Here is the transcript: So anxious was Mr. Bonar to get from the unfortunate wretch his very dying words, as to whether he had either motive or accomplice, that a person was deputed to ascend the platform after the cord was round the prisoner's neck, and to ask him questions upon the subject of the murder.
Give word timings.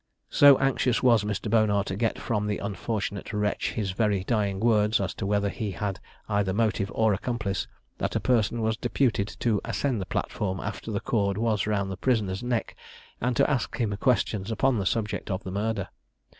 So 0.31 0.57
anxious 0.57 1.03
was 1.03 1.23
Mr. 1.23 1.47
Bonar 1.47 1.83
to 1.83 1.95
get 1.95 2.17
from 2.17 2.47
the 2.47 2.57
unfortunate 2.57 3.31
wretch 3.31 3.73
his 3.73 3.91
very 3.91 4.23
dying 4.23 4.59
words, 4.59 4.99
as 4.99 5.13
to 5.13 5.27
whether 5.27 5.49
he 5.49 5.73
had 5.73 5.99
either 6.27 6.53
motive 6.53 6.91
or 6.95 7.13
accomplice, 7.13 7.67
that 7.99 8.15
a 8.15 8.19
person 8.19 8.63
was 8.63 8.77
deputed 8.77 9.27
to 9.41 9.61
ascend 9.63 10.01
the 10.01 10.07
platform 10.07 10.59
after 10.59 10.89
the 10.89 11.01
cord 11.01 11.37
was 11.37 11.67
round 11.67 11.91
the 11.91 11.97
prisoner's 11.97 12.41
neck, 12.41 12.75
and 13.21 13.37
to 13.37 13.47
ask 13.47 13.77
him 13.77 13.95
questions 13.97 14.49
upon 14.49 14.79
the 14.79 14.87
subject 14.87 15.29
of 15.29 15.43
the 15.43 15.51
murder. 15.51 15.87